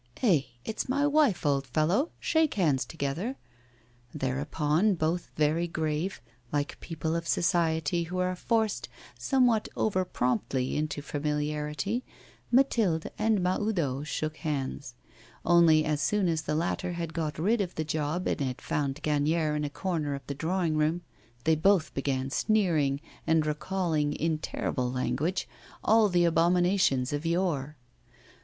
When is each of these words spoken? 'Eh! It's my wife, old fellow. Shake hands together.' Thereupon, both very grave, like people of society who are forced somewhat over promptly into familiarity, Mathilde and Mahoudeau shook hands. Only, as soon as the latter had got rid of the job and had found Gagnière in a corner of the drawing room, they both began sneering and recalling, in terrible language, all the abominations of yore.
'Eh! 0.23 0.41
It's 0.65 0.89
my 0.89 1.05
wife, 1.05 1.45
old 1.45 1.67
fellow. 1.67 2.09
Shake 2.19 2.55
hands 2.55 2.85
together.' 2.85 3.37
Thereupon, 4.15 4.95
both 4.95 5.29
very 5.35 5.67
grave, 5.67 6.21
like 6.51 6.79
people 6.81 7.15
of 7.15 7.27
society 7.27 8.05
who 8.05 8.17
are 8.17 8.35
forced 8.35 8.89
somewhat 9.15 9.69
over 9.75 10.03
promptly 10.03 10.75
into 10.75 11.03
familiarity, 11.03 12.03
Mathilde 12.49 13.11
and 13.19 13.41
Mahoudeau 13.43 14.03
shook 14.03 14.37
hands. 14.37 14.95
Only, 15.45 15.85
as 15.85 16.01
soon 16.01 16.27
as 16.27 16.41
the 16.41 16.55
latter 16.55 16.93
had 16.93 17.13
got 17.13 17.37
rid 17.37 17.61
of 17.61 17.75
the 17.75 17.83
job 17.83 18.25
and 18.25 18.41
had 18.41 18.59
found 18.59 19.03
Gagnière 19.03 19.55
in 19.55 19.63
a 19.63 19.69
corner 19.69 20.15
of 20.15 20.25
the 20.25 20.33
drawing 20.33 20.77
room, 20.77 21.03
they 21.43 21.53
both 21.53 21.93
began 21.93 22.31
sneering 22.31 23.01
and 23.27 23.45
recalling, 23.45 24.13
in 24.13 24.39
terrible 24.39 24.91
language, 24.91 25.47
all 25.83 26.09
the 26.09 26.25
abominations 26.25 27.13
of 27.13 27.23
yore. 27.23 27.77